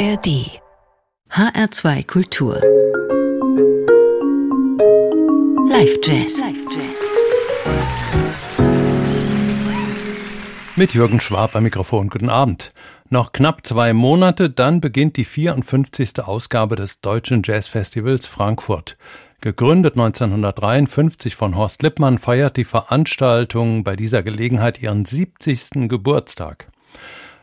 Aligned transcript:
ARD 0.00 0.48
HR2 1.30 2.06
Kultur 2.06 2.54
Live 5.68 5.98
Jazz 6.02 6.42
Mit 10.76 10.94
Jürgen 10.94 11.20
Schwab 11.20 11.54
am 11.54 11.64
Mikrofon. 11.64 12.08
Guten 12.08 12.30
Abend. 12.30 12.72
Noch 13.10 13.32
knapp 13.32 13.66
zwei 13.66 13.92
Monate, 13.92 14.48
dann 14.48 14.80
beginnt 14.80 15.18
die 15.18 15.26
54. 15.26 16.20
Ausgabe 16.20 16.76
des 16.76 17.02
Deutschen 17.02 17.42
Jazzfestivals 17.44 18.24
Frankfurt. 18.24 18.96
Gegründet 19.42 19.96
1953 19.96 21.36
von 21.36 21.56
Horst 21.56 21.82
Lippmann, 21.82 22.16
feiert 22.16 22.56
die 22.56 22.64
Veranstaltung 22.64 23.84
bei 23.84 23.96
dieser 23.96 24.22
Gelegenheit 24.22 24.80
ihren 24.80 25.04
70. 25.04 25.88
Geburtstag. 25.90 26.68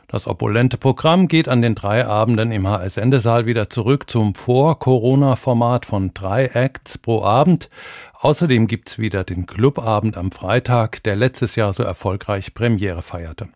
Das 0.09 0.25
opulente 0.25 0.77
Programm 0.77 1.27
geht 1.27 1.49
an 1.49 1.61
den 1.61 1.75
drei 1.75 2.05
Abenden 2.05 2.53
im 2.53 2.65
HS-Sendesaal 2.65 3.45
wieder 3.45 3.69
zurück 3.69 4.09
zum 4.09 4.35
Vor-Corona-Format 4.35 5.85
von 5.85 6.13
drei 6.13 6.45
Acts 6.45 6.97
pro 6.97 7.23
Abend. 7.23 7.69
Außerdem 8.13 8.67
gibt's 8.67 8.99
wieder 8.99 9.25
den 9.25 9.45
Clubabend 9.45 10.15
am 10.15 10.31
Freitag, 10.31 11.03
der 11.03 11.17
letztes 11.17 11.57
Jahr 11.57 11.73
so 11.73 11.83
erfolgreich 11.83 12.53
Premiere 12.53 13.01
feierte. 13.01 13.49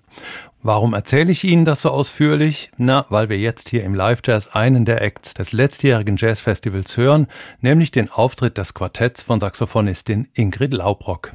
Warum 0.63 0.94
erzähle 0.94 1.31
ich 1.31 1.44
Ihnen 1.44 1.66
das 1.66 1.81
so 1.81 1.89
ausführlich? 1.89 2.69
Na, 2.78 3.08
weil 3.09 3.30
wir 3.30 3.38
jetzt 3.38 3.69
hier 3.69 3.83
im 3.83 3.95
Live 3.95 4.22
Jazz 4.23 4.50
einen 4.50 4.86
der 4.86 5.02
Acts 5.02 5.33
des 5.33 5.53
letztjährigen 5.53 6.17
Jazzfestivals 6.17 6.97
hören, 6.97 7.25
nämlich 7.61 7.89
den 7.89 8.11
Auftritt 8.11 8.59
des 8.59 8.75
Quartetts 8.75 9.23
von 9.23 9.39
Saxophonistin 9.39 10.28
Ingrid 10.36 10.73
Laubrock. 10.73 11.34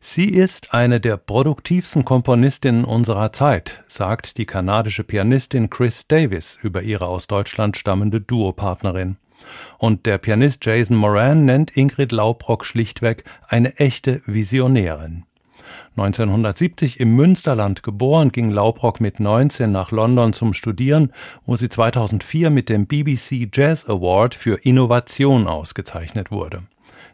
Sie 0.00 0.28
ist 0.28 0.74
eine 0.74 1.00
der 1.00 1.16
produktivsten 1.16 2.04
Komponistinnen 2.04 2.84
unserer 2.84 3.32
Zeit, 3.32 3.82
sagt 3.86 4.38
die 4.38 4.46
kanadische 4.46 5.04
Pianistin 5.04 5.70
Chris 5.70 6.08
Davis 6.08 6.58
über 6.62 6.82
ihre 6.82 7.06
aus 7.06 7.26
Deutschland 7.26 7.76
stammende 7.76 8.20
Duopartnerin. 8.20 9.16
Und 9.78 10.06
der 10.06 10.18
Pianist 10.18 10.64
Jason 10.64 10.96
Moran 10.96 11.44
nennt 11.44 11.76
Ingrid 11.76 12.12
Laubrock 12.12 12.64
schlichtweg 12.64 13.24
eine 13.48 13.76
echte 13.76 14.22
Visionärin. 14.26 15.24
1970 15.96 17.00
im 17.00 17.14
Münsterland 17.16 17.82
geboren, 17.82 18.32
ging 18.32 18.50
Laubrock 18.50 19.00
mit 19.00 19.20
19 19.20 19.70
nach 19.70 19.90
London 19.90 20.32
zum 20.32 20.54
Studieren, 20.54 21.12
wo 21.44 21.56
sie 21.56 21.68
2004 21.68 22.50
mit 22.50 22.68
dem 22.68 22.86
BBC 22.86 23.48
Jazz 23.52 23.88
Award 23.88 24.34
für 24.34 24.54
Innovation 24.64 25.46
ausgezeichnet 25.46 26.30
wurde. 26.30 26.62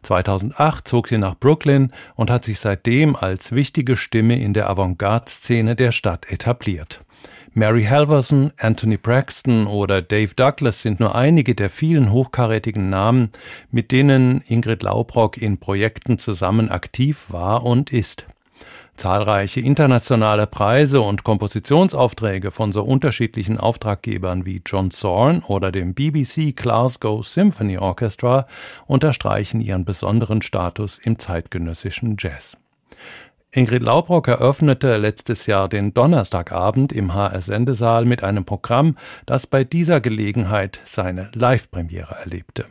2008 0.03 0.87
zog 0.87 1.09
sie 1.09 1.19
nach 1.19 1.35
Brooklyn 1.35 1.93
und 2.15 2.31
hat 2.31 2.45
sich 2.45 2.59
seitdem 2.59 3.17
als 3.17 3.53
wichtige 3.53 3.97
Stimme 3.97 4.41
in 4.41 4.55
der 4.55 4.71
Avantgarde-Szene 4.71 5.77
der 5.77 5.93
Stadt 5.93 6.31
etabliert. 6.31 7.05
Mary 7.55 7.85
Halverson, 7.85 8.53
Anthony 8.59 8.97
Braxton 8.97 9.67
oder 9.67 10.01
Dave 10.01 10.35
Douglas 10.37 10.83
sind 10.83 11.01
nur 11.01 11.15
einige 11.15 11.55
der 11.55 11.71
vielen 11.71 12.13
hochkarätigen 12.13 12.89
Namen, 12.89 13.31
mit 13.71 13.91
denen 13.91 14.43
Ingrid 14.47 14.83
Laubrock 14.83 15.37
in 15.37 15.59
Projekten 15.59 16.19
zusammen 16.19 16.71
aktiv 16.71 17.27
war 17.31 17.65
und 17.65 17.93
ist. 17.93 18.27
Zahlreiche 18.99 19.61
internationale 19.61 20.49
Preise 20.49 21.01
und 21.01 21.23
Kompositionsaufträge 21.23 22.51
von 22.51 22.73
so 22.73 22.83
unterschiedlichen 22.83 23.57
Auftraggebern 23.57 24.45
wie 24.45 24.61
John 24.67 24.91
Zorn 24.91 25.43
oder 25.47 25.71
dem 25.71 25.95
BBC 25.95 26.55
Glasgow 26.55 27.27
Symphony 27.27 27.79
Orchestra 27.79 28.49
unterstreichen 28.87 29.61
ihren 29.61 29.85
besonderen 29.85 30.43
Status 30.43 30.99
im 30.99 31.19
zeitgenössischen 31.19 32.17
Jazz. 32.19 32.57
Ingrid 33.53 33.83
Laubrock 33.83 34.29
eröffnete 34.29 34.97
letztes 34.97 35.47
Jahr 35.47 35.69
den 35.69 35.95
Donnerstagabend 35.95 36.93
im 36.93 37.15
HR-Sendesaal 37.15 38.05
mit 38.05 38.25
einem 38.25 38.45
Programm, 38.45 38.99
das 39.25 39.47
bei 39.47 39.65
dieser 39.65 40.01
Gelegenheit 40.01 40.81
seine 40.85 41.31
Live-Premiere 41.35 42.17
erlebte 42.17 42.67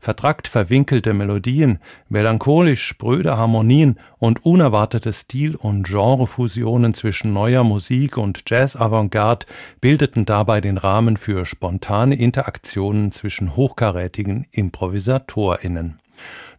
vertrackt 0.00 0.48
verwinkelte 0.48 1.12
Melodien, 1.12 1.78
melancholisch 2.08 2.82
spröde 2.82 3.36
Harmonien 3.36 3.98
und 4.18 4.44
unerwartete 4.44 5.12
Stil- 5.12 5.54
und 5.54 5.86
Genrefusionen 5.86 6.94
zwischen 6.94 7.32
neuer 7.34 7.62
Musik 7.62 8.16
und 8.16 8.42
Jazz-Avantgarde 8.48 9.46
bildeten 9.80 10.24
dabei 10.24 10.62
den 10.62 10.78
Rahmen 10.78 11.18
für 11.18 11.44
spontane 11.44 12.16
Interaktionen 12.16 13.12
zwischen 13.12 13.54
hochkarätigen 13.56 14.46
ImprovisatorInnen. 14.50 15.98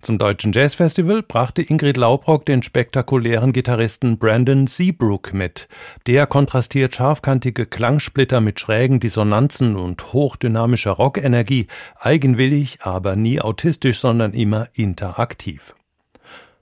Zum 0.01 0.17
Deutschen 0.17 0.51
Jazzfestival 0.51 1.21
brachte 1.21 1.61
Ingrid 1.61 1.95
Laubrock 1.95 2.45
den 2.45 2.63
spektakulären 2.63 3.53
Gitarristen 3.53 4.17
Brandon 4.17 4.65
Seabrook 4.65 5.31
mit. 5.31 5.67
Der 6.07 6.25
kontrastiert 6.25 6.95
scharfkantige 6.95 7.67
Klangsplitter 7.67 8.41
mit 8.41 8.59
schrägen 8.59 8.99
Dissonanzen 8.99 9.75
und 9.75 10.13
hochdynamischer 10.13 10.91
Rockenergie, 10.91 11.67
eigenwillig, 11.99 12.79
aber 12.81 13.15
nie 13.15 13.41
autistisch, 13.41 13.99
sondern 13.99 14.33
immer 14.33 14.69
interaktiv. 14.73 15.75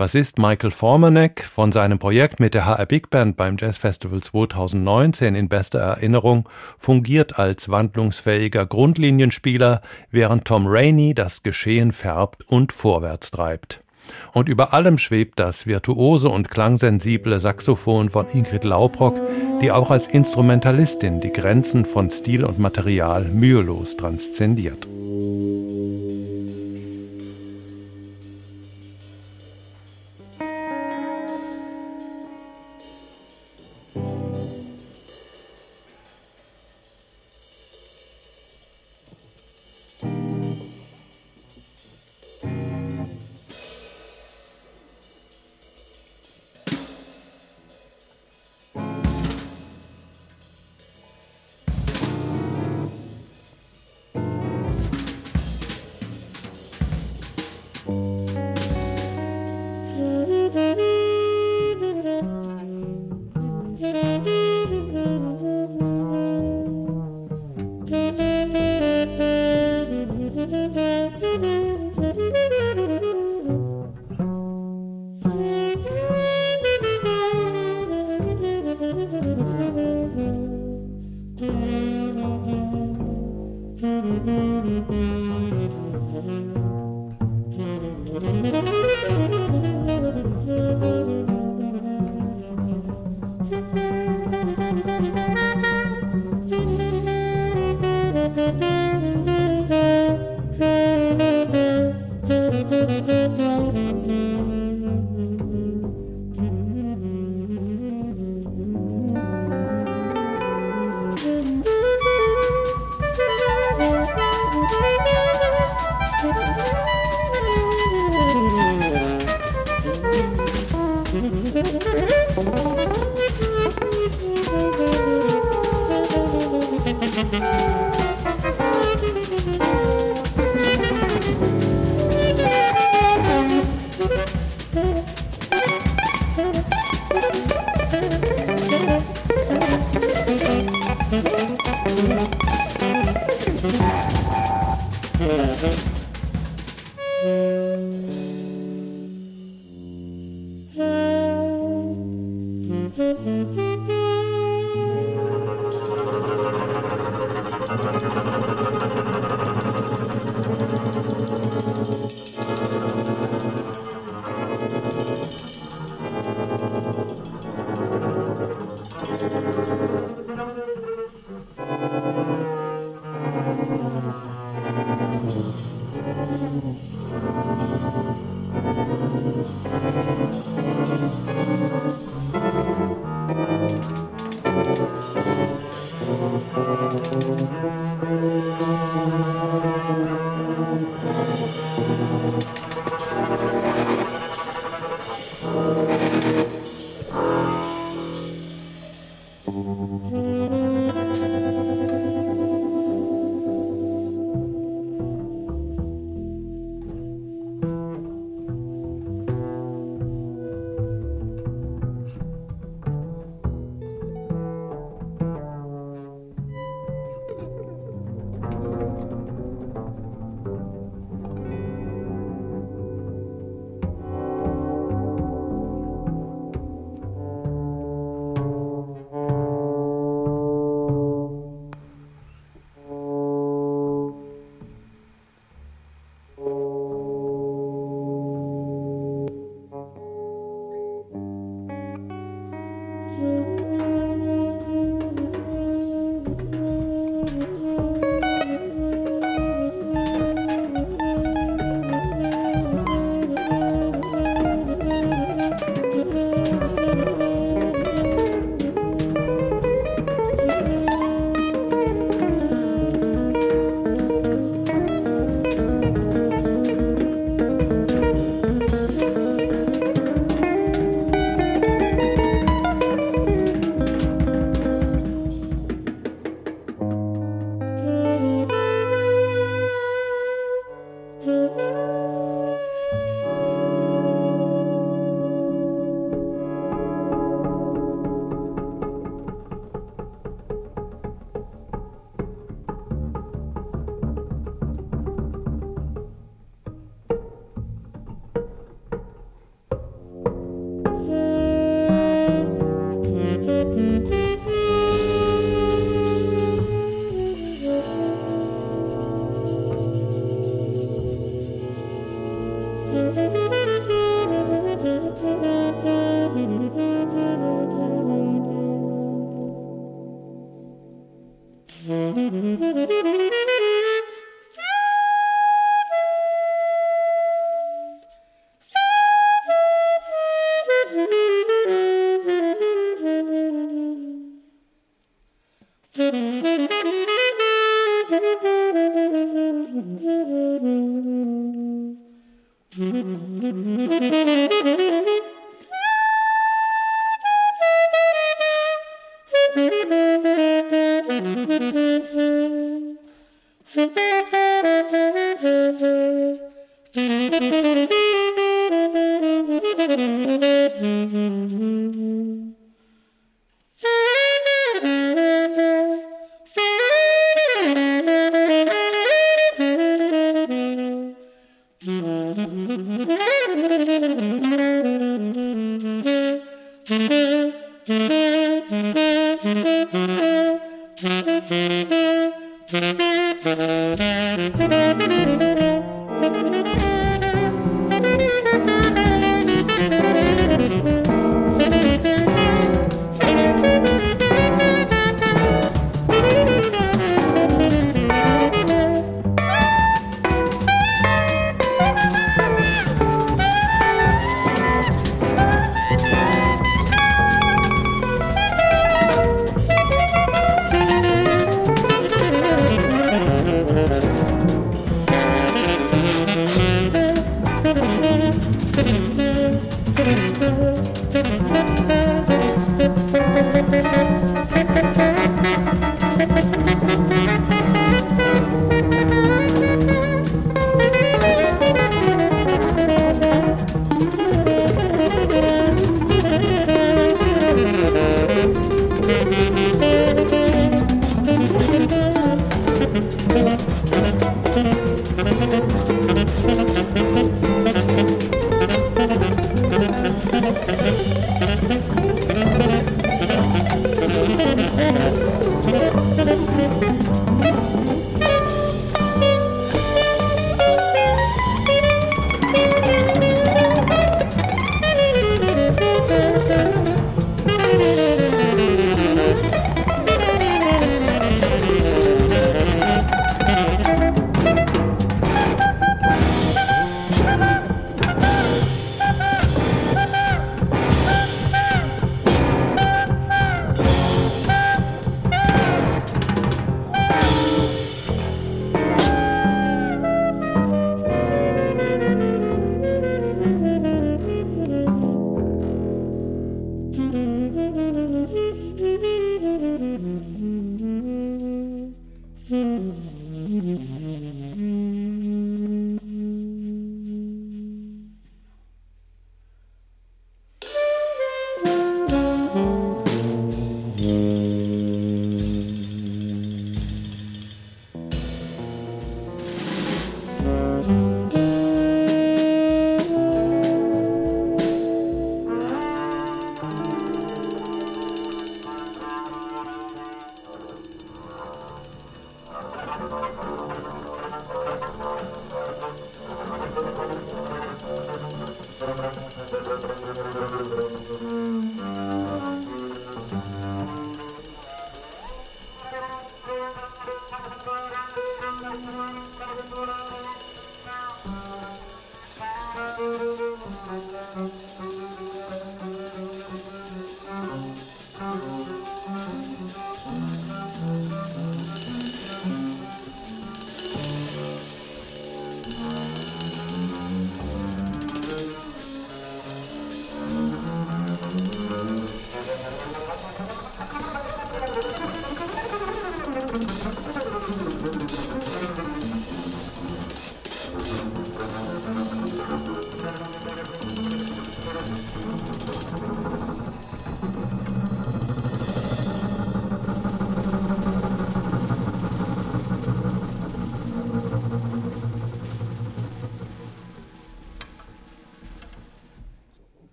Bassist 0.00 0.38
Michael 0.38 0.70
Formanek 0.70 1.44
von 1.44 1.72
seinem 1.72 1.98
Projekt 1.98 2.40
mit 2.40 2.54
der 2.54 2.64
HR 2.64 2.86
Big 2.86 3.10
Band 3.10 3.36
beim 3.36 3.58
Jazz 3.58 3.76
Festival 3.76 4.22
2019 4.22 5.34
in 5.34 5.50
bester 5.50 5.78
Erinnerung 5.80 6.48
fungiert 6.78 7.38
als 7.38 7.68
wandlungsfähiger 7.68 8.64
Grundlinienspieler, 8.64 9.82
während 10.10 10.46
Tom 10.46 10.66
Rainey 10.66 11.12
das 11.12 11.42
Geschehen 11.42 11.92
färbt 11.92 12.48
und 12.48 12.72
vorwärts 12.72 13.30
treibt. 13.30 13.82
Und 14.32 14.48
über 14.48 14.72
allem 14.72 14.96
schwebt 14.96 15.38
das 15.38 15.66
virtuose 15.66 16.30
und 16.30 16.48
klangsensible 16.48 17.38
Saxophon 17.38 18.08
von 18.08 18.24
Ingrid 18.32 18.64
Laubrock, 18.64 19.20
die 19.60 19.70
auch 19.70 19.90
als 19.90 20.06
Instrumentalistin 20.06 21.20
die 21.20 21.30
Grenzen 21.30 21.84
von 21.84 22.08
Stil 22.08 22.46
und 22.46 22.58
Material 22.58 23.26
mühelos 23.26 23.98
transzendiert. 23.98 24.88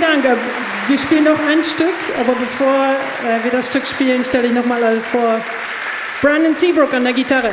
Dank. 0.00 0.24
Wir 0.86 0.98
spielen 0.98 1.24
noch 1.24 1.38
ein 1.46 1.64
Stück, 1.64 1.94
aber 2.18 2.32
bevor 2.34 2.94
äh, 3.24 3.44
wir 3.44 3.50
das 3.50 3.66
Stück 3.68 3.86
spielen, 3.86 4.24
stelle 4.24 4.48
ich 4.48 4.54
nochmal 4.54 5.00
vor 5.00 5.40
Brandon 6.22 6.54
Seabrook 6.54 6.94
an 6.94 7.04
der 7.04 7.12
Gitarre. 7.12 7.50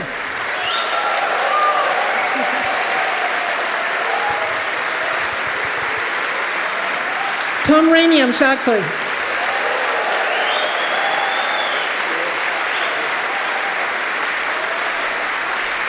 Tom 7.66 7.92
Rainey 7.92 8.22
am 8.22 8.34
Schlagzeug. 8.34 8.84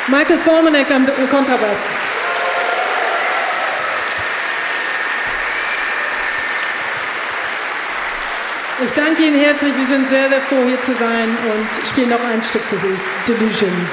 Michael 0.08 0.38
Formanek 0.38 0.90
am 0.90 1.06
Kontrabass. 1.28 1.95
Ich 8.86 8.92
danke 8.92 9.26
Ihnen 9.26 9.40
herzlich. 9.40 9.72
Wir 9.76 9.86
sind 9.86 10.08
sehr, 10.08 10.28
sehr 10.28 10.40
froh, 10.42 10.64
hier 10.64 10.80
zu 10.82 10.94
sein 10.94 11.28
und 11.28 11.86
spielen 11.88 12.10
noch 12.10 12.22
ein 12.22 12.42
Stück 12.42 12.62
für 12.62 12.76
Sie. 12.76 12.94
Delusions. 13.26 13.90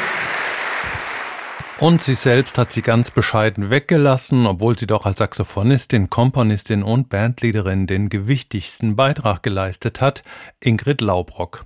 Und 1.80 2.02
sie 2.02 2.14
selbst 2.14 2.58
hat 2.60 2.72
sie 2.72 2.84
ganz 2.84 3.10
bescheiden 3.10 3.70
weggelassen, 3.72 4.46
obwohl 4.46 4.78
sie 4.78 4.86
doch 4.86 5.06
als 5.06 5.18
Saxophonistin, 5.18 6.10
Komponistin 6.10 6.84
und 6.84 7.10
Bandleaderin 7.10 7.88
den 7.88 8.08
gewichtigsten 8.10 8.96
Beitrag 8.96 9.42
geleistet 9.42 10.00
hat, 10.00 10.24
Ingrid 10.62 11.02
Laubrock. 11.02 11.66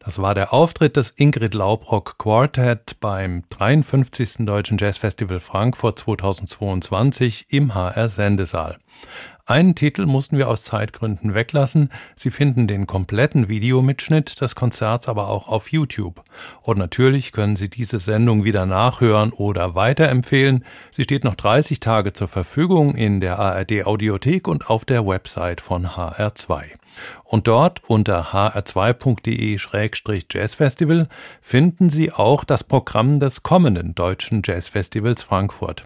Das 0.00 0.20
war 0.20 0.34
der 0.34 0.52
Auftritt 0.52 0.96
des 0.96 1.14
Ingrid 1.16 1.54
Laubrock 1.54 2.18
Quartet 2.18 2.96
beim 3.00 3.44
53. 3.50 4.44
Deutschen 4.44 4.76
Jazzfestival 4.76 5.40
Frankfurt 5.40 6.00
2022 6.00 7.46
im 7.50 7.74
HR 7.74 8.08
Sendesaal. 8.08 8.78
Einen 9.46 9.74
Titel 9.74 10.06
mussten 10.06 10.38
wir 10.38 10.48
aus 10.48 10.64
Zeitgründen 10.64 11.34
weglassen. 11.34 11.90
Sie 12.16 12.30
finden 12.30 12.66
den 12.66 12.86
kompletten 12.86 13.46
Videomitschnitt 13.46 14.40
des 14.40 14.54
Konzerts 14.54 15.06
aber 15.06 15.28
auch 15.28 15.48
auf 15.48 15.70
YouTube. 15.70 16.24
Und 16.62 16.78
natürlich 16.78 17.30
können 17.30 17.54
Sie 17.54 17.68
diese 17.68 17.98
Sendung 17.98 18.44
wieder 18.44 18.64
nachhören 18.64 19.32
oder 19.32 19.74
weiterempfehlen. 19.74 20.64
Sie 20.90 21.02
steht 21.02 21.24
noch 21.24 21.34
30 21.34 21.78
Tage 21.78 22.14
zur 22.14 22.28
Verfügung 22.28 22.94
in 22.94 23.20
der 23.20 23.38
ARD 23.38 23.84
Audiothek 23.84 24.48
und 24.48 24.70
auf 24.70 24.86
der 24.86 25.06
Website 25.06 25.60
von 25.60 25.88
HR2. 25.88 26.62
Und 27.24 27.48
dort 27.48 27.82
unter 27.86 28.32
hr2.de-jazzfestival 28.32 31.08
finden 31.40 31.90
Sie 31.90 32.12
auch 32.12 32.44
das 32.44 32.64
Programm 32.64 33.20
des 33.20 33.42
kommenden 33.42 33.94
Deutschen 33.94 34.40
Jazzfestivals 34.44 35.22
Frankfurt. 35.22 35.84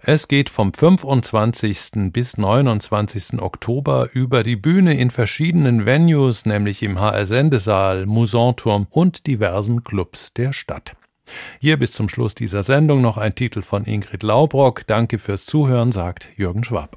Es 0.00 0.28
geht 0.28 0.50
vom 0.50 0.72
25. 0.72 2.12
bis 2.12 2.38
29. 2.38 3.40
Oktober 3.40 4.08
über 4.12 4.42
die 4.42 4.56
Bühne 4.56 4.98
in 4.98 5.10
verschiedenen 5.10 5.86
Venues, 5.86 6.46
nämlich 6.46 6.82
im 6.82 7.00
HR 7.00 7.26
Sendesaal, 7.26 8.06
Musanturm 8.06 8.86
und 8.90 9.26
diversen 9.26 9.84
Clubs 9.84 10.32
der 10.32 10.52
Stadt. 10.52 10.96
Hier 11.60 11.78
bis 11.78 11.92
zum 11.92 12.08
Schluss 12.08 12.34
dieser 12.34 12.62
Sendung 12.62 13.00
noch 13.00 13.18
ein 13.18 13.34
Titel 13.34 13.62
von 13.62 13.84
Ingrid 13.84 14.22
Laubrock. 14.22 14.86
Danke 14.86 15.18
fürs 15.18 15.46
Zuhören, 15.46 15.92
sagt 15.92 16.28
Jürgen 16.36 16.64
Schwab. 16.64 16.96